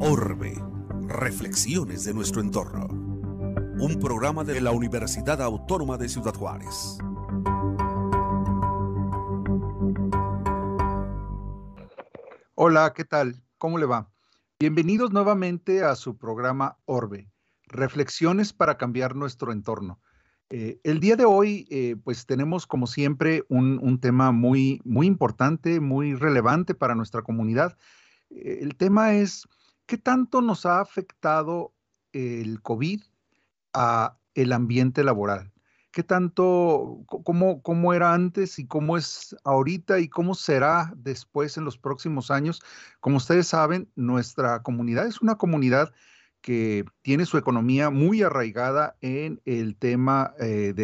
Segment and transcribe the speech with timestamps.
[0.00, 0.54] Orbe,
[1.08, 2.86] reflexiones de nuestro entorno.
[2.86, 6.96] Un programa de la Universidad Autónoma de Ciudad Juárez.
[12.54, 13.44] Hola, ¿qué tal?
[13.58, 14.10] ¿Cómo le va?
[14.58, 17.30] Bienvenidos nuevamente a su programa Orbe,
[17.66, 20.00] Reflexiones para cambiar nuestro entorno.
[20.50, 25.80] Eh, el día de hoy, eh, pues tenemos como siempre un, tema muy, muy importante,
[25.80, 27.76] muy relevante para nuestra comunidad.
[28.30, 29.48] Eh, el tema es,
[29.86, 31.72] ¿qué tanto nos ha afectado
[32.12, 33.02] el COVID
[33.72, 35.50] a el ambiente laboral?
[35.90, 41.64] ¿Qué tanto, cómo, cómo era antes y cómo es ahorita y cómo será después en
[41.64, 42.60] los próximos años?
[43.00, 45.92] Como ustedes saben, nuestra comunidad es una comunidad
[46.44, 50.74] que tiene su economía muy arraigada en el tema eh,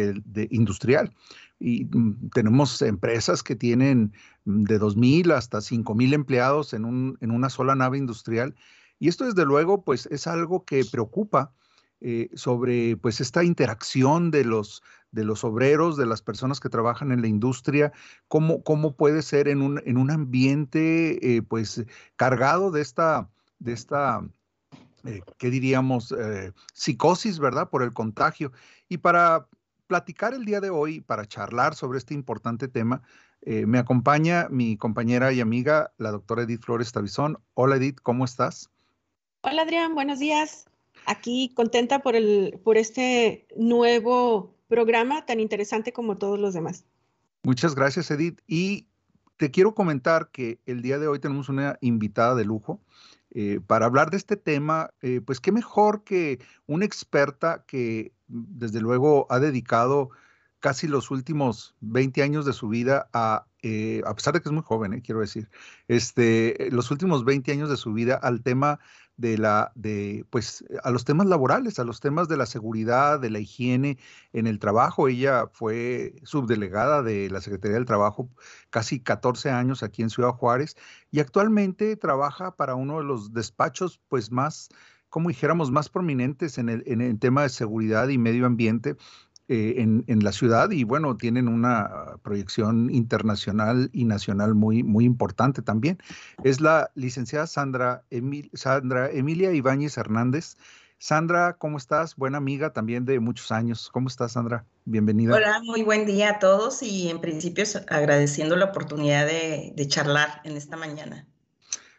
[0.49, 1.13] industrial.
[1.59, 4.11] Y mm, tenemos empresas que tienen
[4.45, 8.55] mm, de 2.000 hasta 5.000 empleados en, un, en una sola nave industrial.
[8.97, 11.53] Y esto, desde luego, pues es algo que preocupa
[11.99, 17.11] eh, sobre pues esta interacción de los, de los obreros, de las personas que trabajan
[17.11, 17.93] en la industria,
[18.27, 23.73] cómo, cómo puede ser en un, en un ambiente eh, pues cargado de esta, de
[23.73, 24.23] esta
[25.05, 26.11] eh, ¿qué diríamos?
[26.11, 27.69] Eh, psicosis, ¿verdad?
[27.69, 28.51] Por el contagio.
[28.89, 29.47] Y para
[29.87, 33.01] platicar el día de hoy, para charlar sobre este importante tema,
[33.41, 37.39] eh, me acompaña mi compañera y amiga, la doctora Edith Flores Tabizón.
[37.55, 38.69] Hola Edith, ¿cómo estás?
[39.41, 40.65] Hola Adrián, buenos días.
[41.07, 46.85] Aquí contenta por, el, por este nuevo programa tan interesante como todos los demás.
[47.43, 48.39] Muchas gracias Edith.
[48.47, 48.87] Y
[49.37, 52.79] te quiero comentar que el día de hoy tenemos una invitada de lujo.
[53.33, 58.81] Eh, para hablar de este tema, eh, pues qué mejor que una experta que desde
[58.81, 60.09] luego ha dedicado
[60.59, 64.53] casi los últimos 20 años de su vida a, eh, a pesar de que es
[64.53, 65.49] muy joven, quiero decir,
[65.87, 68.79] este, los últimos 20 años de su vida al tema
[69.17, 73.29] de la, de, pues, a los temas laborales, a los temas de la seguridad, de
[73.29, 73.99] la higiene
[74.33, 75.07] en el trabajo.
[75.07, 78.29] Ella fue subdelegada de la Secretaría del Trabajo
[78.71, 80.75] casi 14 años aquí en Ciudad Juárez
[81.11, 84.69] y actualmente trabaja para uno de los despachos, pues, más
[85.09, 88.95] como dijéramos, más prominentes en el, en el tema de seguridad y medio ambiente
[89.53, 95.61] eh, en, la ciudad y bueno, tienen una proyección internacional y nacional muy, muy importante
[95.61, 95.97] también.
[96.45, 98.05] Es la licenciada Sandra,
[98.53, 100.55] Sandra Emilia Ibáñez Hernández.
[100.99, 102.15] Sandra, ¿cómo estás?
[102.15, 103.89] Buena amiga también de muchos años.
[103.91, 104.63] ¿Cómo estás, Sandra?
[104.85, 105.35] Bienvenida.
[105.35, 110.55] Hola, muy buen día a todos y en principio agradeciendo la oportunidad de, charlar en
[110.55, 111.27] esta mañana.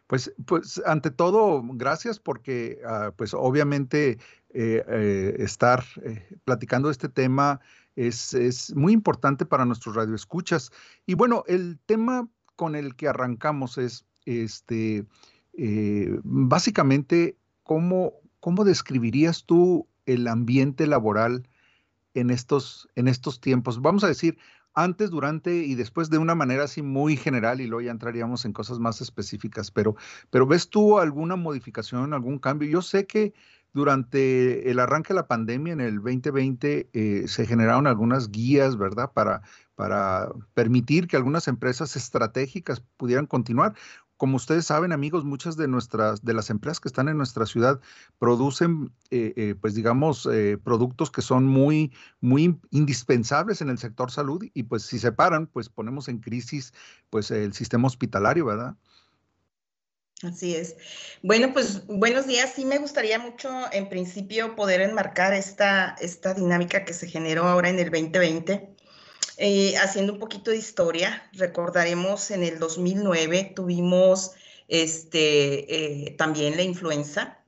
[0.07, 4.19] Pues, pues ante todo, gracias porque ah, pues obviamente
[4.55, 7.61] eh, eh, estar eh, platicando este tema
[7.97, 10.71] es, es, muy importante para nuestros radioescuchas.
[11.07, 15.07] Y bueno, el tema con el que arrancamos es este,
[16.23, 21.49] básicamente cómo, cómo describirías tú el ambiente laboral
[22.13, 23.81] en estos, en estos tiempos.
[23.81, 24.37] Vamos a decir,
[24.75, 28.53] antes, durante y después de una manera así muy general y luego ya entraríamos en
[28.53, 29.97] cosas más específicas, pero,
[30.31, 32.69] pero ¿ves tú alguna modificación, algún cambio?
[32.69, 33.35] Yo sé que
[33.73, 39.13] durante el arranque de la pandemia en el 2020 eh, se generaron algunas guías, ¿verdad?
[39.13, 39.43] Para,
[39.75, 43.75] para permitir que algunas empresas estratégicas pudieran continuar.
[44.17, 47.81] Como ustedes saben, amigos, muchas de nuestras, de las empresas que están en nuestra ciudad
[48.19, 50.29] producen, eh, eh, pues digamos,
[50.63, 55.49] productos que son muy, muy indispensables en el sector salud y pues si se paran,
[55.49, 56.73] pues ponemos en crisis,
[57.11, 58.77] pues el sistema hospitalario, ¿verdad?
[60.23, 60.77] Así es.
[61.23, 62.53] Bueno, pues buenos días.
[62.55, 67.71] Sí me gustaría mucho, en principio, poder enmarcar esta, esta dinámica que se generó ahora
[67.71, 68.69] en el 2020.
[69.39, 74.33] Eh, haciendo un poquito de historia, recordaremos en el 2009 tuvimos
[74.69, 77.39] este, eh, también la influenza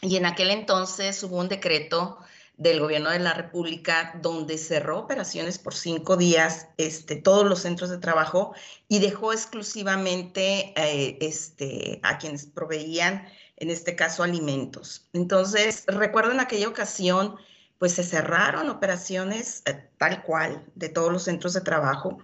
[0.00, 2.18] y en aquel entonces hubo un decreto
[2.58, 7.88] del gobierno de la República, donde cerró operaciones por cinco días, este, todos los centros
[7.88, 8.52] de trabajo
[8.88, 13.26] y dejó exclusivamente eh, este, a quienes proveían,
[13.56, 15.08] en este caso, alimentos.
[15.12, 17.36] Entonces, recuerdo en aquella ocasión,
[17.78, 22.18] pues se cerraron operaciones eh, tal cual de todos los centros de trabajo.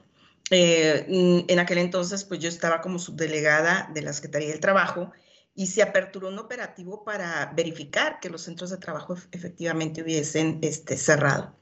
[0.50, 1.06] Eh,
[1.48, 5.12] en aquel entonces, pues yo estaba como subdelegada de la Secretaría del Trabajo
[5.54, 10.96] y se aperturó un operativo para verificar que los centros de trabajo efectivamente hubiesen este,
[10.96, 11.54] cerrado.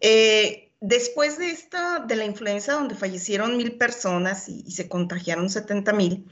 [0.00, 5.92] Eh, después de esta, de la influenza, donde fallecieron mil personas y, se contagiaron 70
[5.92, 6.30] mil,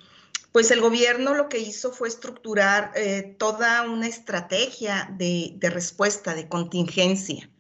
[0.53, 6.35] pues el gobierno lo que hizo fue estructurar eh, toda una estrategia de, de respuesta,
[6.35, 7.51] de contingencia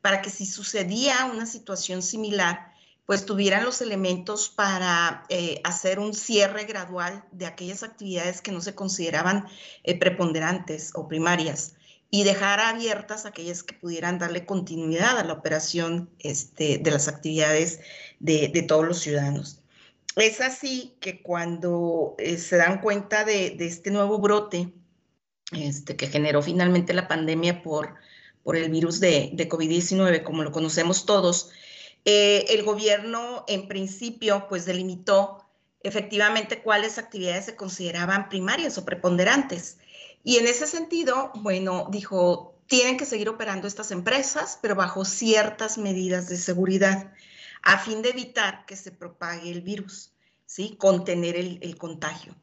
[0.00, 2.72] para que si sucedía una situación similar,
[3.08, 8.60] pues tuvieran los elementos para eh, hacer un cierre gradual de aquellas actividades que no
[8.60, 9.46] se consideraban
[9.82, 11.74] eh, preponderantes o primarias
[12.10, 17.80] y dejar abiertas aquellas que pudieran darle continuidad a la operación este, de las actividades
[18.20, 19.62] de, todos los ciudadanos.
[20.16, 24.74] Es así que cuando eh, se dan cuenta de, este nuevo brote
[25.52, 27.94] este, que generó finalmente la pandemia por,
[28.42, 31.52] por el virus de, de COVID-19, como lo conocemos todos,
[32.04, 35.44] eh, el gobierno en principio pues delimitó
[35.82, 39.78] efectivamente cuáles actividades se consideraban primarias o preponderantes.
[40.24, 45.78] Y en ese sentido, bueno, dijo, tienen que seguir operando estas empresas, pero bajo ciertas
[45.78, 47.12] medidas de seguridad,
[47.62, 50.12] a fin de evitar que se propague el virus,
[50.46, 50.76] ¿sí?
[50.78, 52.34] Contener el, contagio.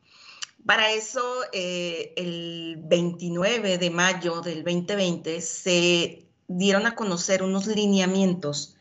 [0.66, 1.24] Para eso,
[1.54, 8.76] eh, el 29 de mayo del 2020 se dieron a conocer unos lineamientos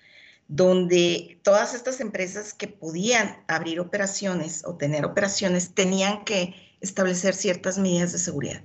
[0.49, 7.79] donde todas estas empresas que podían abrir operaciones o tener operaciones tenían que establecer ciertas
[7.79, 8.62] medidas de seguridad.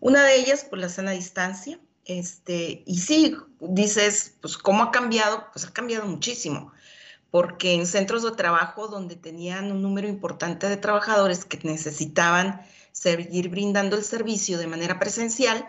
[0.00, 1.80] Una de ellas, pues la sana distancia.
[2.04, 6.70] Este, y sí, dices, pues cómo ha cambiado, pues ha cambiado muchísimo,
[7.30, 12.60] porque en centros de trabajo donde tenían un número importante de trabajadores que necesitaban
[12.92, 15.66] seguir brindando el servicio de manera presencial,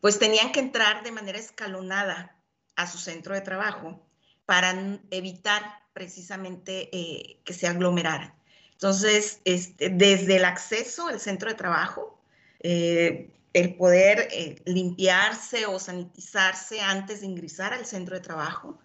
[0.00, 2.36] pues tenían que entrar de manera escalonada
[2.74, 4.04] a su centro de trabajo
[4.46, 5.62] para evitar
[5.92, 8.32] precisamente eh, que se aglomeraran.
[8.72, 12.18] Entonces, este, desde el acceso al centro de trabajo,
[12.60, 18.78] eh, el poder eh, limpiarse o sanitizarse antes de ingresar al centro de trabajo,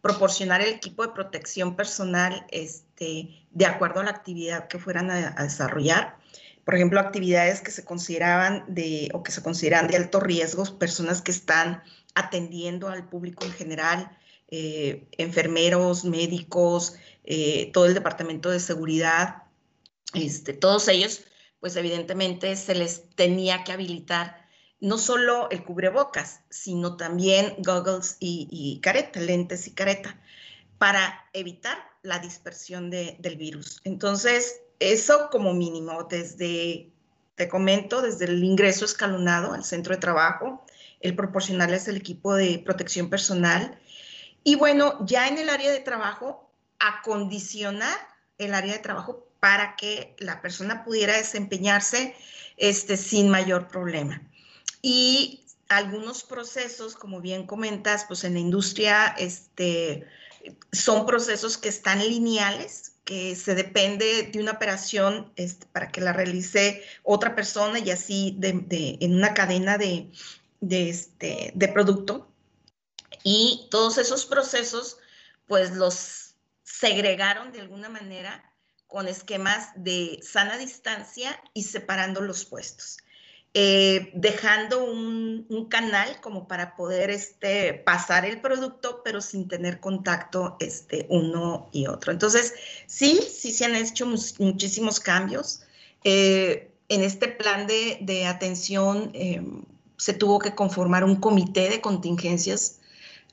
[0.00, 5.42] proporcionar el equipo de protección personal este, de acuerdo a la actividad que fueran a,
[5.42, 6.16] desarrollar.
[6.64, 11.22] Por ejemplo, actividades que se consideraban de o que se consideran de alto riesgo, personas
[11.22, 11.82] que están
[12.14, 14.10] atendiendo al público en general,
[14.48, 16.94] eh, enfermeros, médicos,
[17.24, 19.42] eh, todo el departamento de seguridad,
[20.14, 21.24] este, todos ellos
[21.60, 24.46] pues evidentemente se les tenía que habilitar
[24.80, 30.20] no solo el cubrebocas, sino también goggles y, careta, lentes y careta,
[30.78, 33.80] para evitar la dispersión del virus.
[33.84, 36.90] Entonces, eso como mínimo, desde,
[37.34, 40.64] te comento, desde el ingreso escalonado al centro de trabajo,
[41.00, 43.78] el proporcionarles el equipo de protección personal
[44.46, 46.48] y bueno, ya en el área de trabajo,
[46.78, 47.98] acondicionar
[48.38, 52.14] el área de trabajo para que la persona pudiera desempeñarse
[52.56, 54.22] este, sin mayor problema.
[54.82, 60.06] Y algunos procesos, como bien comentas, pues en la industria este,
[60.70, 66.12] son procesos que están lineales, que se depende de una operación este, para que la
[66.12, 70.08] realice otra persona y así en una cadena de,
[70.60, 72.28] de, este, de producto.
[73.22, 74.98] Y todos esos procesos,
[75.46, 78.52] pues los segregaron de alguna manera
[78.86, 82.98] con esquemas de sana distancia y separando los puestos.
[83.58, 90.56] Eh, dejando un, canal como para poder este, pasar el producto, pero sin tener contacto
[90.60, 92.12] este, uno y otro.
[92.12, 92.54] Entonces,
[92.86, 95.62] sí, sí se han hecho muchísimos cambios.
[96.04, 99.42] Eh, en este plan de, atención eh,
[99.96, 102.80] se tuvo que conformar un comité de contingencias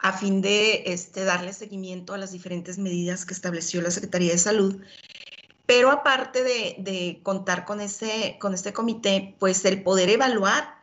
[0.03, 4.38] a fin de este, darle seguimiento a las diferentes medidas que estableció la Secretaría de
[4.38, 4.81] Salud
[5.65, 10.75] pero aparte de, contar con, ese, este comité, pues el poder evaluar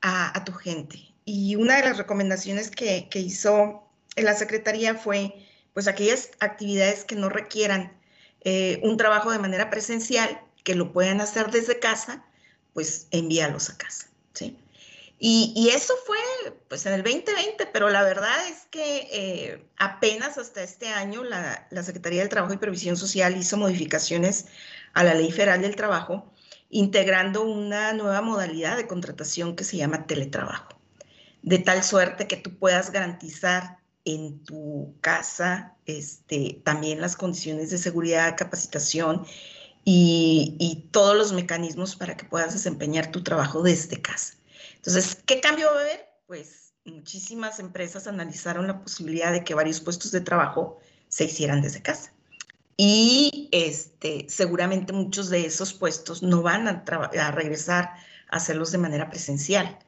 [0.00, 1.00] a, tu gente.
[1.24, 3.82] Y una de las recomendaciones que, hizo
[4.16, 5.34] la Secretaría fue,
[5.74, 7.92] pues aquellas actividades que no requieran
[8.42, 12.24] eh, un trabajo de manera presencial, que lo puedan hacer desde casa,
[12.74, 14.06] pues envíalos a casa.
[15.20, 16.16] Y, eso fue
[16.68, 21.66] pues en el 2020, pero la verdad es que eh, apenas hasta este año la,
[21.82, 24.46] Secretaría del Trabajo y Previsión Social hizo modificaciones
[24.94, 26.32] a la Ley Federal del Trabajo,
[26.70, 30.78] integrando una nueva modalidad de contratación que se llama teletrabajo,
[31.42, 37.78] de tal suerte que tú puedas garantizar en tu casa este, también las condiciones de
[37.78, 39.26] seguridad, capacitación
[39.84, 44.37] y, y todos los mecanismos para que puedas desempeñar tu trabajo desde casa.
[44.76, 46.08] Entonces, ¿qué cambio va a haber?
[46.26, 51.82] Pues muchísimas empresas analizaron la posibilidad de que varios puestos de trabajo se hicieran desde
[51.82, 52.12] casa.
[52.76, 57.90] Y este, seguramente muchos de esos puestos no van a, regresar
[58.30, 59.78] a hacerlos de manera presencial.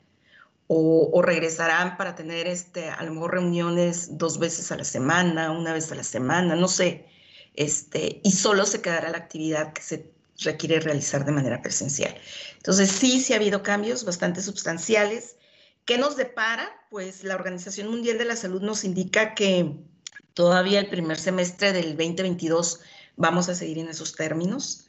[0.67, 5.73] O, regresarán para tener este, a lo mejor reuniones dos veces a la semana, una
[5.73, 7.07] vez a la semana, no sé,
[7.55, 12.15] este, y solo se quedará la actividad que se requiere realizar de manera presencial.
[12.57, 15.37] Entonces, sí, sí ha habido cambios bastante sustanciales
[15.85, 16.71] ¿Qué nos depara?
[16.89, 19.75] Pues la Organización Mundial de la Salud nos indica que
[20.35, 22.81] todavía el primer semestre del 2022
[23.17, 24.87] vamos a seguir en esos términos.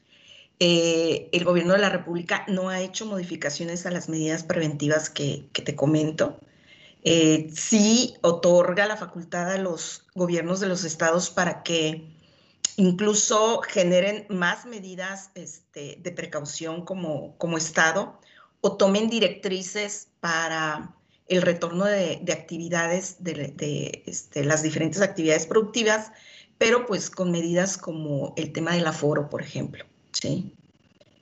[0.60, 5.50] Eh, el gobierno de la República no ha hecho modificaciones a las medidas preventivas que,
[5.53, 6.39] te comento.
[7.03, 12.13] Eh, sí otorga la facultad a los gobiernos de los estados para que
[12.78, 18.20] incluso generen más medidas este, de precaución como, como Estado
[18.62, 20.96] o tomen directrices para
[21.28, 26.12] el retorno de, actividades, de, este, las diferentes actividades productivas,
[26.58, 29.86] pero pues con medidas como el tema del aforo, por ejemplo.
[30.12, 30.54] ¿sí?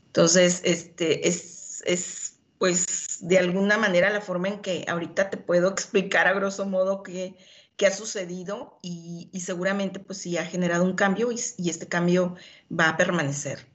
[0.07, 5.69] Entonces, este, es, es pues de alguna manera la forma en que ahorita te puedo
[5.71, 7.35] explicar a grosso modo qué,
[7.79, 12.35] qué ha sucedido y, seguramente pues sí ha generado un cambio y, y este cambio
[12.69, 13.65] va a permanecer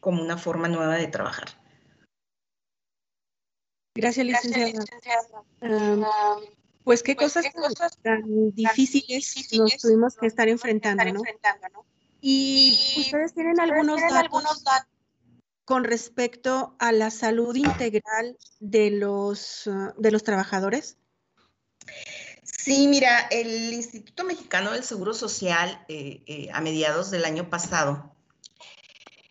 [0.00, 1.48] como una forma nueva de trabajar.
[3.96, 4.84] Gracias, licenciada.
[6.84, 7.46] pues qué cosas,
[8.02, 11.22] tan difíciles, nos tuvimos que estar enfrentando, ¿no?
[12.20, 14.62] Y ustedes tienen algunos datos
[15.64, 20.98] con respecto a la salud integral de los, uh, de los trabajadores.
[22.64, 28.16] Sí, mira, el Instituto Mexicano del Seguro Social eh, eh, a mediados del año pasado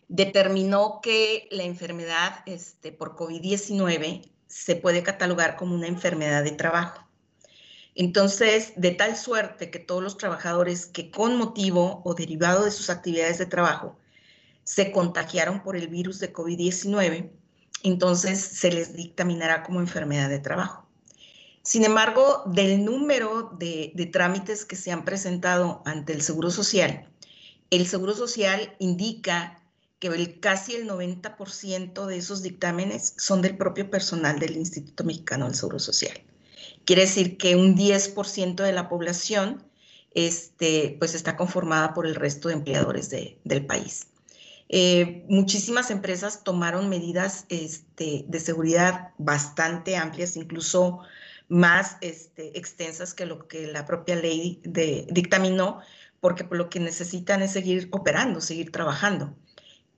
[0.08, 7.08] determinó que la enfermedad este, por COVID-19 se puede catalogar como una enfermedad de trabajo.
[7.96, 12.92] Entonces, de tal suerte que todos los trabajadores que con motivo o derivado de sus
[12.92, 13.98] actividades de trabajo
[14.64, 17.32] se contagiaron por el virus de COVID-19,
[17.82, 20.83] entonces se les dictaminará como enfermedad de trabajo.
[21.64, 27.08] Sin embargo, del número de, trámites que se han presentado ante el Seguro Social,
[27.70, 29.64] el Seguro Social indica
[30.00, 35.56] que casi el 90% de esos dictámenes son del propio personal del Instituto Mexicano del
[35.56, 36.22] Seguro Social.
[36.84, 39.64] Quiere decir que un 10% de la población
[40.14, 44.08] este, pues está conformada por el resto de empleadores del país.
[44.68, 51.00] Eh, muchísimas empresas tomaron medidas este, de seguridad bastante amplias, incluso
[51.48, 55.82] más este, extensas que lo que la propia ley dictaminó,
[56.20, 59.36] porque lo que necesitan es seguir operando, seguir trabajando.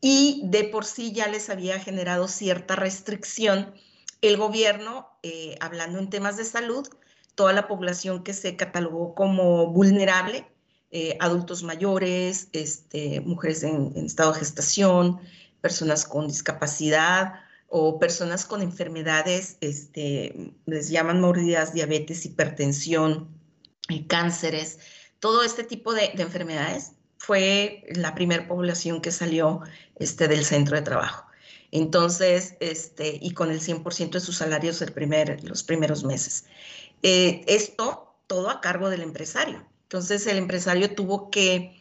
[0.02, 3.74] Y de por sí ya les había generado cierta restricción
[4.22, 6.88] el gobierno, eh, hablando en temas de salud,
[7.36, 10.48] toda la población que se catalogó como vulnerable,
[10.92, 15.20] eh, adultos mayores, este, mujeres en, estado de gestación,
[15.62, 17.45] personas con discapacidad
[17.78, 23.28] o personas con enfermedades, este, les llaman mordidas, diabetes, hipertensión,
[23.90, 24.80] eh, cánceres,
[25.20, 29.60] todo este tipo de enfermedades fue la primera población que salió
[29.98, 31.26] este, del centro de trabajo.
[31.70, 34.82] Entonces, este, y con el 100% de sus salarios
[35.44, 36.46] los primeros meses.
[37.04, 39.68] Eh, esto todo a cargo del empresario.
[39.84, 41.78] Entonces, el empresario tuvo que,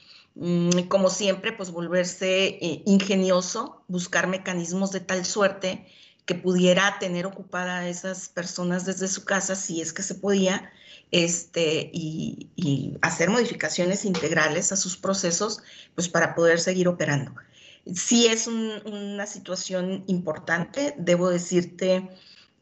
[0.89, 5.87] como siempre, pues volverse eh, ingenioso, buscar mecanismos de tal suerte
[6.27, 10.73] que pudiera tener ocupada a esas personas desde su casa, si es que se podía,
[11.11, 15.63] este, y, hacer modificaciones integrales a sus procesos,
[15.95, 17.35] pues para poder seguir operando.
[17.95, 22.09] Sí es una situación importante, debo decirte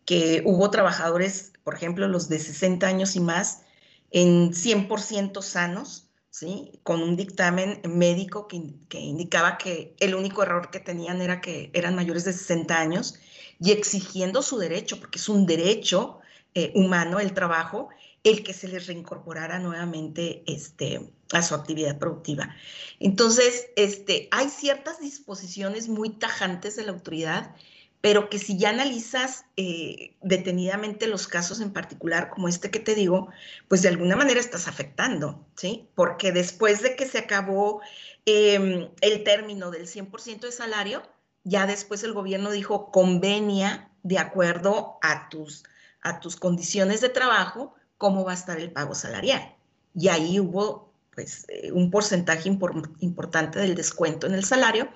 [0.05, 3.63] que hubo trabajadores, por ejemplo, los de 60 años y más,
[4.11, 6.81] en 100% sanos, ¿sí?
[6.83, 11.71] con un dictamen médico que, que, indicaba que el único error que tenían era que
[11.75, 13.15] eran mayores de 60 años
[13.61, 16.19] y exigiendo su derecho, porque es un derecho
[16.55, 17.91] eh, humano el trabajo,
[18.25, 22.57] el que se les reincorporara nuevamente este, a su actividad productiva.
[22.99, 27.55] Entonces, este, hay ciertas disposiciones muy tajantes de la autoridad,
[28.03, 32.97] pero que si ya analizas eh, detenidamente los casos en particular, como este que te
[32.97, 33.29] digo,
[33.69, 35.89] pues de alguna manera estás afectando, ¿sí?
[35.95, 37.81] Porque después de que se acabó
[38.27, 41.03] em, el término del 100% de salario,
[41.45, 45.63] ya después el gobierno dijo convenia de acuerdo a tus,
[46.03, 49.55] a tus condiciones de trabajo, cómo va a estar el pago salarial.
[49.95, 54.89] Y ahí hubo pues eh, un porcentaje importante del descuento en el salario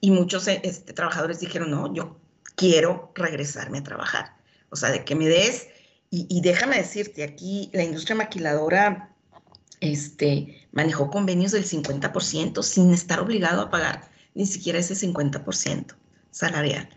[0.00, 2.16] y muchos eh, este, trabajadores dijeron, no, yo
[2.58, 4.36] quiero regresarme a trabajar.
[4.68, 5.68] O sea, de que me des,
[6.10, 9.14] y, déjame decirte, aquí la industria maquiladora
[9.80, 15.94] este, manejó convenios del 50% sin estar obligado a pagar ni siquiera ese 50%
[16.30, 16.88] salarial.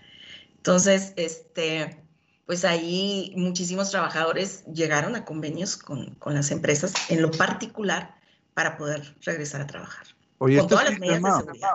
[0.58, 2.02] Entonces, este,
[2.46, 8.16] pues ahí muchísimos trabajadores llegaron a convenios con, las empresas en lo particular
[8.54, 10.06] para poder regresar a trabajar.
[10.38, 11.70] Oye, con este todas las medidas de seguridad.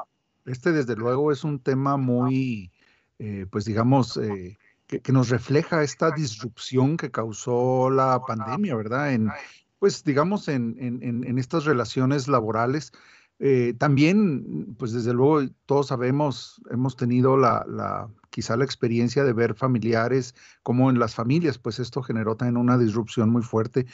[0.44, 2.70] Este desde luego es un tema muy,
[3.18, 9.12] eh, pues digamos, eh, que, nos refleja esta disrupción que causó la pandemia, ¿verdad?
[9.12, 9.30] En,
[9.78, 12.92] pues digamos, en, en, estas relaciones laborales.
[13.38, 19.32] Eh, también, pues desde luego, todos sabemos, hemos tenido la, la, quizá la experiencia de
[19.32, 23.86] ver familiares, como en las familias, pues esto generó también una disrupción muy fuerte.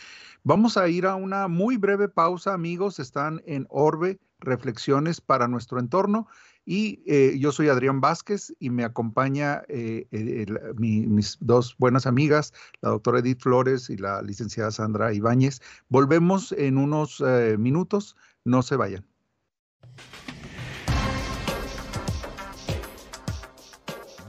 [0.44, 2.98] Vamos a ir a una muy breve pausa, amigos.
[2.98, 6.26] Están en Orbe, reflexiones para nuestro entorno.
[6.64, 10.07] Y eh, yo soy Adrián Vázquez y me acompaña eh,
[10.76, 15.61] mis dos buenas amigas, la doctora Edith Flores y la licenciada Sandra Ibáñez.
[15.88, 19.04] Volvemos en unos eh, minutos, no se vayan.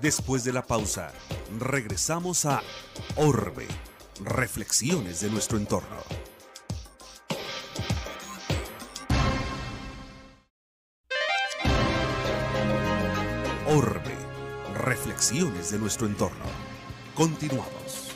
[0.02, 1.14] Después de la pausa,
[1.60, 2.62] regresamos a
[3.16, 3.68] Orbe,
[4.26, 6.33] reflexiones de nuestro entorno.
[15.32, 16.44] De nuestro entorno.
[17.16, 18.14] Continuamos.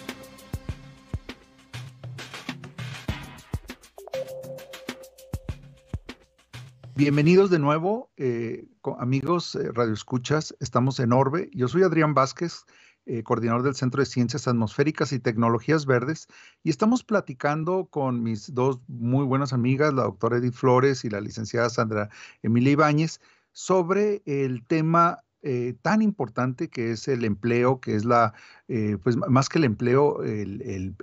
[6.95, 8.65] Bienvenidos de nuevo, eh,
[8.99, 10.53] amigos eh, Radio Escuchas.
[10.59, 11.49] Estamos en Orbe.
[11.53, 12.65] Yo soy Adrián Vázquez,
[13.05, 16.27] eh, coordinador del Centro de Ciencias Atmosféricas y Tecnologías Verdes,
[16.61, 21.21] y estamos platicando con mis dos muy buenas amigas, la doctora Edith Flores y la
[21.21, 22.09] licenciada Sandra
[22.43, 23.21] Emilia Ibáñez,
[23.53, 28.33] sobre el tema eh, tan importante que es el empleo, que es la,
[28.67, 30.95] eh, pues más que el empleo, el,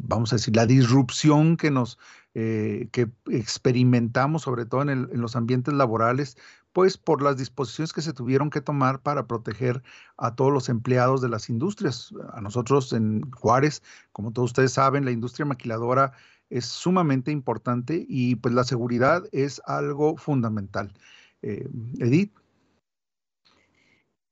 [0.00, 1.98] vamos a decir, la disrupción que nos,
[2.34, 6.36] eh, que experimentamos, sobre todo en, en, los ambientes laborales,
[6.72, 9.82] pues por las disposiciones que se tuvieron que tomar para proteger
[10.16, 12.14] a todos los empleados de las industrias.
[12.32, 13.82] A nosotros en Juárez,
[14.12, 16.12] como todos ustedes saben, la industria maquiladora
[16.48, 20.94] es sumamente importante y pues la seguridad es algo fundamental.
[21.42, 22.32] Edith.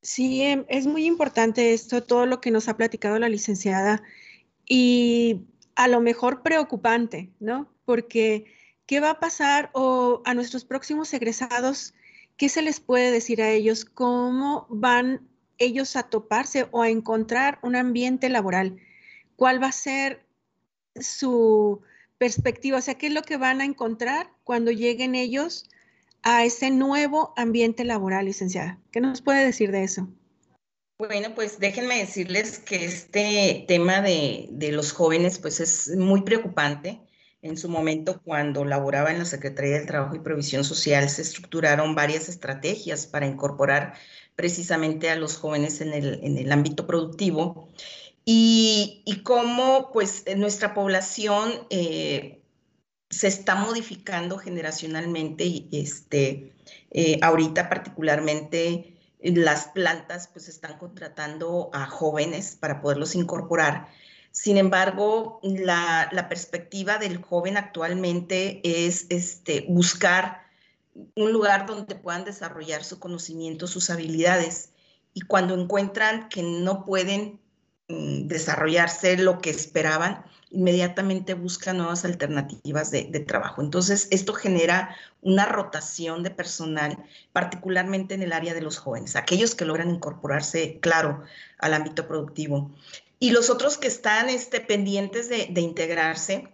[0.02, 4.02] Sí, em, es muy importante esto, todo lo que nos ha platicado la licenciada
[4.64, 5.42] y
[5.74, 7.72] a lo mejor preocupante, ¿no?
[7.84, 8.46] Porque,
[8.86, 11.94] ¿qué va a pasar o a nuestros próximos egresados?
[12.36, 13.84] ¿Qué se les puede decir a ellos?
[13.84, 18.78] ¿Cómo van ellos a toparse o a encontrar un ambiente laboral?
[19.36, 20.26] ¿Cuál va a ser
[20.94, 21.82] su
[22.18, 22.78] perspectiva?
[22.78, 25.68] O sea, ¿qué es lo que van a encontrar cuando lleguen ellos
[26.28, 28.78] a ese nuevo ambiente laboral, licenciada.
[28.92, 30.08] ¿Qué nos puede decir de eso?
[30.98, 37.00] Bueno, pues déjenme decirles que este tema de, los jóvenes pues es muy preocupante.
[37.40, 41.94] En su momento, cuando laboraba en la Secretaría del Trabajo y Provisión Social, se estructuraron
[41.94, 43.94] varias estrategias para incorporar
[44.36, 47.70] precisamente a los jóvenes en el, ámbito productivo
[48.26, 52.42] y, cómo pues nuestra población eh,
[53.10, 56.52] se está modificando generacionalmente y este,
[56.90, 63.88] eh, ahorita particularmente las plantas pues están contratando a jóvenes para poderlos incorporar.
[64.30, 70.42] Sin embargo, la, perspectiva del joven actualmente es este, buscar
[71.16, 74.70] un lugar donde puedan desarrollar su conocimiento, sus habilidades.
[75.14, 77.40] Y cuando encuentran que no pueden
[77.88, 83.62] mm, desarrollarse lo que esperaban, inmediatamente busca nuevas alternativas de, trabajo.
[83.62, 89.54] Entonces, esto genera una rotación de personal, particularmente en el área de los jóvenes, aquellos
[89.54, 91.22] que logran incorporarse, claro,
[91.58, 92.70] al ámbito productivo.
[93.20, 96.48] Y los otros que están este, pendientes de, integrarse,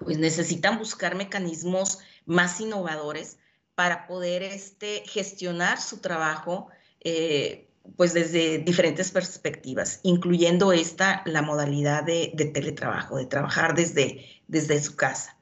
[0.00, 3.38] pues necesitan buscar mecanismos más innovadores
[3.74, 6.68] para poder este, gestionar su trabajo
[7.00, 14.82] eh, pues desde diferentes perspectivas, incluyendo esta, la modalidad de, teletrabajo, de trabajar desde, desde
[14.82, 15.36] su casa.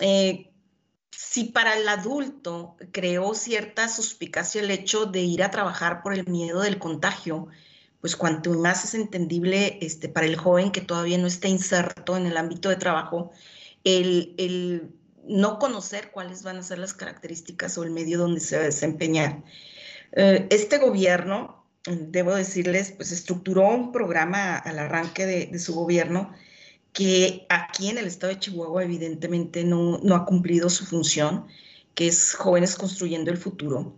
[0.00, 0.50] Eh,
[1.10, 6.26] si para el adulto creó cierta suspicacia el hecho de ir a trabajar por el
[6.26, 7.48] miedo del contagio,
[8.00, 12.26] pues cuanto más es entendible este, para el joven que todavía no está inserto en
[12.26, 13.32] el ámbito de trabajo,
[13.84, 14.90] el, el
[15.26, 18.66] no conocer cuáles van a ser las características o el medio donde se va a
[18.66, 19.42] desempeñar.
[20.12, 26.32] Eh, este gobierno debo decirles, pues estructuró un programa al arranque de, su gobierno
[26.92, 31.46] que aquí en el estado de Chihuahua evidentemente no, no, ha cumplido su función,
[31.94, 33.94] que es Jóvenes Construyendo el Futuro.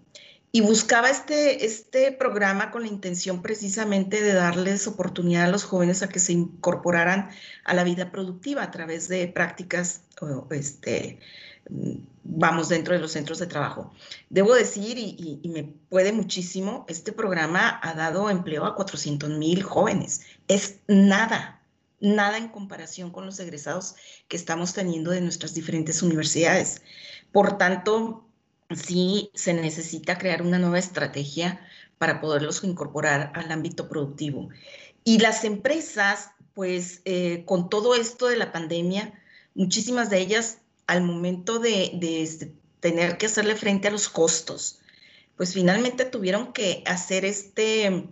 [0.51, 6.03] Y buscaba este, este programa con la intención precisamente de darles oportunidad a los jóvenes
[6.03, 7.29] a que se incorporaran
[7.65, 10.03] a la vida productiva a través de prácticas
[10.51, 11.21] este,
[12.29, 13.93] vamos dentro de los centros de trabajo.
[14.29, 20.23] Debo decir, y, me puede muchísimo, este programa ha dado empleo a 400 mil jóvenes.
[20.47, 21.63] Es nada,
[22.01, 23.95] nada en comparación con los egresados
[24.29, 26.83] que estamos teniendo de nuestras diferentes universidades.
[27.33, 28.25] Por tanto,
[28.71, 31.61] sí se necesita crear una nueva estrategia
[31.97, 34.51] para poderlos incorporar al ámbito productivo.
[35.03, 39.19] Y las empresas, pues eh, con todo esto de la pandemia,
[39.55, 44.81] muchísimas de ellas al momento de, este, tener que hacerle frente a los costos,
[45.37, 48.09] pues finalmente tuvieron que hacer este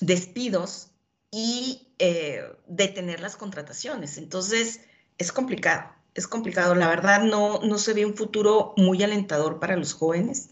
[0.00, 0.90] despidos
[1.32, 4.18] y eh, detener las contrataciones.
[4.18, 4.80] Entonces,
[5.18, 6.74] es complicado, es complicado.
[6.74, 10.50] La verdad, no, no se ve un futuro muy alentador para los jóvenes.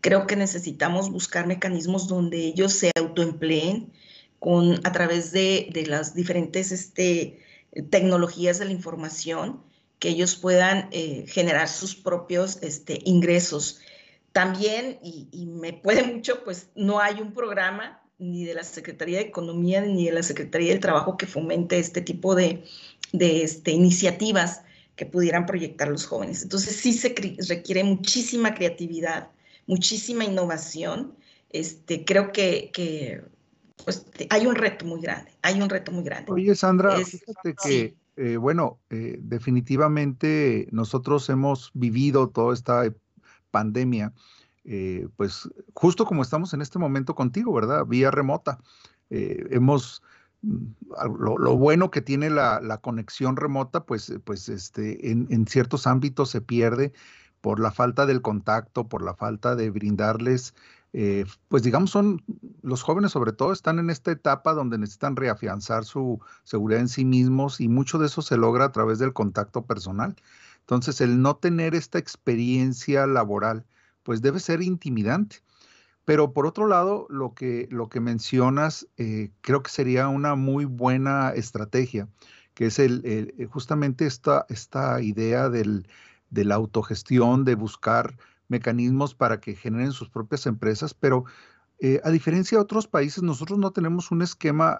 [0.00, 3.92] Creo que necesitamos buscar mecanismos donde ellos se autoempleen
[4.38, 7.40] con, a través de, de las diferentes este,
[7.90, 9.62] tecnologías de la información,
[9.98, 13.80] que ellos puedan eh, generar sus propios este, ingresos.
[14.32, 19.18] También, y, y me puede mucho, pues no hay un programa ni de la Secretaría
[19.18, 22.64] de Economía ni de la Secretaría del Trabajo que fomente este tipo de,
[23.12, 24.62] de este, iniciativas
[24.96, 26.42] que pudieran proyectar los jóvenes.
[26.42, 27.14] Entonces sí se
[27.48, 29.30] requiere muchísima creatividad,
[29.66, 31.14] muchísima innovación.
[31.50, 33.22] Este, creo que, que
[33.84, 36.32] pues, hay un reto muy grande, hay un reto muy grande.
[36.32, 42.82] Oye, Sandra, fíjate que, eh, bueno, eh, definitivamente nosotros hemos vivido toda esta
[43.52, 44.12] pandemia
[44.64, 47.86] eh, pues justo como estamos en este momento contigo, ¿verdad?
[47.86, 48.58] Vía remota.
[49.08, 50.02] Hemos,
[50.42, 50.66] mm,
[51.16, 56.92] lo, bueno que tiene la, conexión remota, pues, pues este, en, ciertos ámbitos se pierde
[57.40, 60.54] por la falta del contacto, por la falta de brindarles,
[60.92, 62.22] eh, pues digamos, son
[62.62, 67.04] los jóvenes sobre todo están en esta etapa donde necesitan reafianzar su seguridad en sí
[67.04, 70.16] mismos y mucho de eso se logra a través del contacto personal.
[70.60, 73.64] Entonces, el no tener esta experiencia laboral,
[74.02, 75.38] pues debe ser intimidante.
[76.04, 80.64] Pero por otro lado, lo que, lo que mencionas, eh, creo que sería una muy
[80.64, 82.08] buena estrategia,
[82.54, 85.86] que es el, eh, justamente esta, esta idea del,
[86.30, 88.16] de la autogestión, de buscar
[88.48, 91.24] mecanismos para que generen sus propias empresas, pero
[91.80, 94.78] eh, a diferencia de otros países, nosotros no tenemos un esquema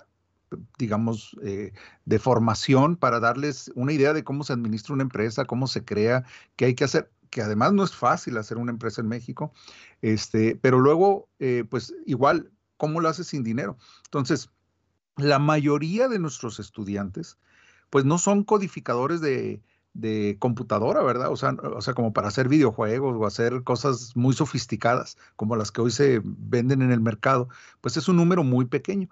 [0.78, 5.84] digamos, de formación para darles una idea de cómo se administra una empresa, cómo se
[5.84, 6.24] crea,
[6.56, 9.52] qué hay que hacer que además no es fácil hacer una empresa en México,
[10.02, 13.76] este, pero luego, eh, pues igual, ¿cómo lo haces sin dinero?
[14.04, 14.50] Entonces,
[15.16, 17.38] la mayoría de nuestros estudiantes,
[17.90, 19.62] pues no son codificadores de,
[20.38, 21.32] computadora, ¿verdad?
[21.32, 25.72] O sea, o sea, como para hacer videojuegos o hacer cosas muy sofisticadas, como las
[25.72, 27.48] que hoy se venden en el mercado,
[27.80, 29.08] pues es un número muy pequeño.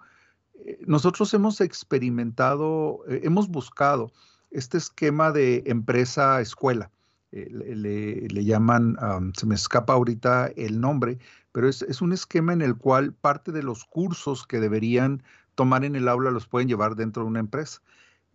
[0.65, 4.11] Eh, nosotros hemos experimentado, eh, hemos buscado
[4.51, 6.91] este esquema de empresa-escuela
[7.31, 8.97] eh, le, llaman,
[9.35, 11.19] se me escapa ahorita el nombre,
[11.51, 15.23] pero es, un esquema en el cual parte de los cursos que deberían
[15.55, 17.81] tomar en el aula los pueden llevar dentro de una empresa.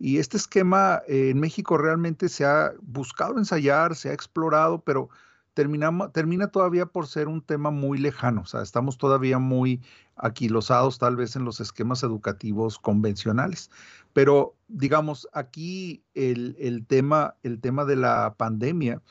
[0.05, 5.07] Y este esquema eh, en México realmente se ha buscado ensayar, se ha explorado, pero
[5.53, 8.41] termina todavía por ser un tema muy lejano.
[8.41, 9.79] O sea, estamos todavía muy
[10.17, 13.71] aquilosados tal vez en los esquemas educativos convencionales.
[14.11, 19.01] Pero digamos, aquí el, tema, el tema de la pandemia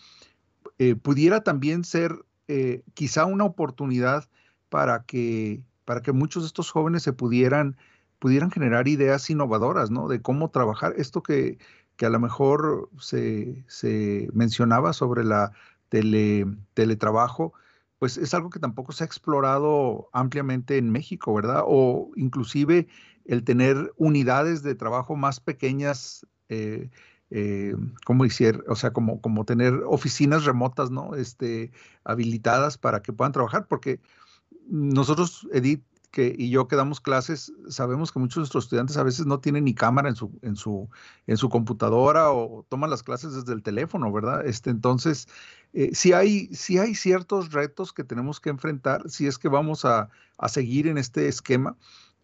[0.76, 4.28] eh, pudiera también ser eh, quizá una oportunidad
[4.68, 7.78] para que, para que muchos de estos jóvenes se pudieran,
[8.22, 10.06] pudieran generar ideas innovadoras, ¿no?
[10.06, 10.94] De cómo trabajar.
[10.96, 11.58] Esto que,
[11.96, 15.50] que a lo mejor se, se mencionaba sobre la
[15.88, 17.52] tele, teletrabajo,
[17.98, 21.64] pues es algo que tampoco se ha explorado ampliamente en México, ¿verdad?
[21.66, 22.86] O inclusive
[23.24, 26.90] el tener unidades de trabajo más pequeñas, eh,
[27.30, 27.74] eh,
[28.68, 31.16] o sea, como, como tener oficinas remotas, ¿no?
[31.16, 31.72] Este,
[32.04, 33.98] habilitadas para que puedan trabajar, porque
[34.68, 39.02] nosotros, Edith, que, y yo que damos clases, sabemos que muchos de nuestros estudiantes a
[39.02, 40.88] veces no tienen ni cámara en su, en su,
[41.26, 44.46] en su computadora o toman las clases desde el teléfono, ¿verdad?
[44.46, 45.26] Este, entonces,
[45.72, 49.84] eh, si, hay, si hay ciertos retos que tenemos que enfrentar, si es que vamos
[49.84, 51.76] a, a seguir en este esquema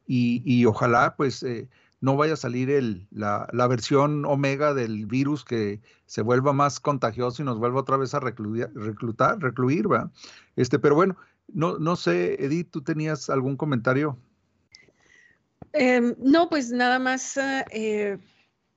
[0.06, 1.68] y, y ojalá pues eh,
[2.00, 7.42] no vaya a salir la, la, versión omega del virus que se vuelva más contagioso
[7.42, 10.10] y nos vuelva otra vez a reclutar, reclutar, recluir, ¿verdad?
[10.56, 11.16] Este, pero bueno,
[11.48, 14.18] no, no sé, Edith, ¿tú tenías algún comentario?
[15.72, 17.38] Em, no, pues nada más,
[17.70, 18.18] eh,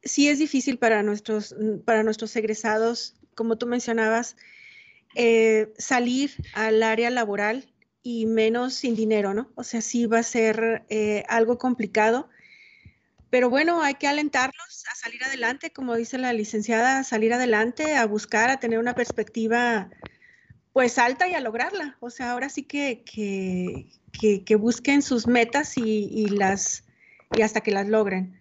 [0.04, 1.56] sí es difícil para nuestros,
[1.86, 4.36] para nuestros egresados, como tú mencionabas,
[5.16, 7.70] eh, salir al área laboral
[8.04, 9.52] y menos sin dinero, ¿no?
[9.56, 12.30] O sea, sí va a ser eh, algo complicado,
[13.30, 17.96] pero bueno, hay que alentarlos a salir adelante, como dice la licenciada, a salir adelante,
[17.96, 19.90] a buscar, a tener una perspectiva
[20.74, 21.98] pues alta y a lograrla.
[22.00, 26.86] O sea, ahora sí que, que, busquen sus metas y, las,
[27.36, 28.40] y hasta que las logren.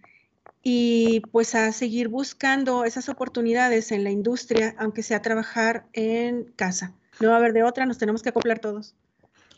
[0.63, 6.93] Y pues a seguir buscando esas oportunidades en la industria, aunque sea trabajar en casa.
[7.19, 8.95] No va a haber de otra, nos tenemos que acoplar todos.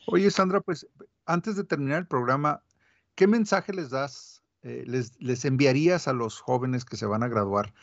[0.07, 0.87] Oye, Sandra, pues
[1.25, 2.63] antes de terminar el programa,
[3.15, 4.33] ¿qué mensaje les das
[4.63, 7.73] eh, les, les, enviarías a los jóvenes que se van a graduar?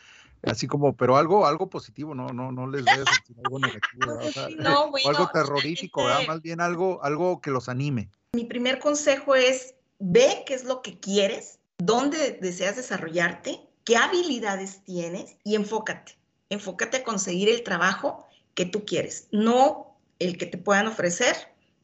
[0.43, 5.31] Así como, pero algo, algo positivo, no, no, no les decir algo negativo, o, algo
[5.33, 8.11] terrorífico, más bien algo, algo que los anime.
[8.33, 14.83] Mi primer consejo es ve qué es lo que quieres, dónde deseas desarrollarte, qué habilidades
[14.85, 16.19] tienes y enfócate.
[16.49, 21.37] Enfócate a conseguir el trabajo que tú quieres, no el que te puedan ofrecer,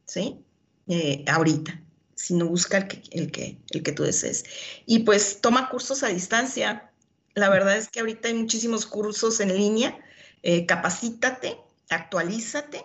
[0.05, 0.45] ¿sí?
[0.89, 1.83] Eh, ahorita,
[2.15, 4.45] sino busca el que, el, que, el que tú desees.
[4.87, 6.91] Y pues toma cursos a distancia.
[7.37, 9.97] La verdad es que ahorita hay muchísimos cursos en línea.
[10.43, 11.59] Eh, capacítate,
[11.91, 12.83] actualízate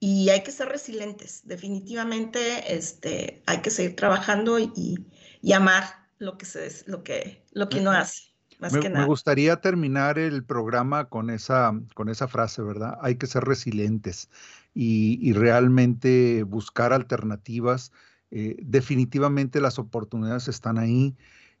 [0.00, 1.42] y hay que ser resilientes.
[1.44, 5.06] Definitivamente este, hay que seguir trabajando y,
[5.42, 5.84] y amar
[6.18, 8.32] lo que, se, lo que, lo que uno hace.
[8.60, 9.00] Más me, que nada.
[9.00, 12.96] me gustaría terminar el programa con esa, con esa frase, ¿verdad?
[13.02, 14.30] Hay que ser resilientes
[14.72, 17.92] y, y realmente buscar alternativas.
[18.30, 21.14] Eh, definitivamente las oportunidades están ahí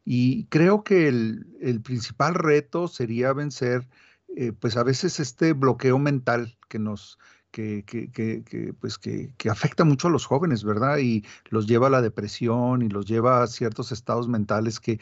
[0.04, 3.88] y creo que el, el principal reto sería vencer,
[4.36, 7.18] eh, pues a veces este bloqueo mental que nos,
[7.52, 10.98] que, que, que, pues que, que, afecta mucho a los jóvenes, ¿verdad?
[10.98, 14.98] Y los lleva a la depresión y los lleva a ciertos estados mentales que,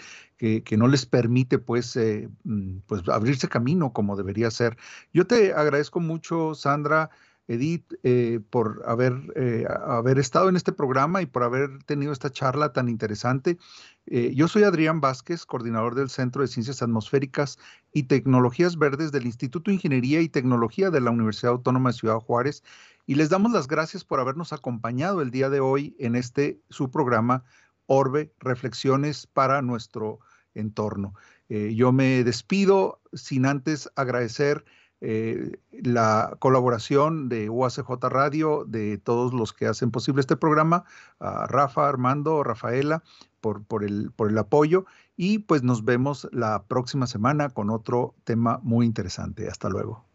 [0.76, 4.76] no les permite, pues, eh, mm, pues, abrirse camino como debería ser.
[5.14, 7.10] Yo te agradezco mucho, Sandra.
[7.50, 12.30] Edith, eh, por haber, eh, haber estado en este programa y por haber tenido esta
[12.30, 13.58] charla tan interesante.
[14.06, 17.58] Eh, yo soy Adrián Vázquez, coordinador del Centro de Ciencias Atmosféricas
[17.92, 22.20] y Tecnologías Verdes del Instituto de Ingeniería y Tecnología de la Universidad Autónoma de Ciudad
[22.20, 22.62] Juárez
[23.04, 26.92] y les damos las gracias por habernos acompañado el día de hoy en este su
[26.92, 27.42] programa
[27.86, 30.20] Orbe, Reflexiones para nuestro
[30.54, 31.14] entorno.
[31.48, 34.64] yo me despido sin antes agradecer
[35.00, 40.84] eh, la colaboración de UACJ Radio, de todos los que hacen posible este programa,
[41.18, 43.02] a Rafa, Armando, Rafaela,
[43.40, 44.84] por, por, el, por el apoyo.
[45.16, 49.48] Y pues nos vemos la próxima semana con otro tema muy interesante.
[49.48, 50.09] Hasta luego.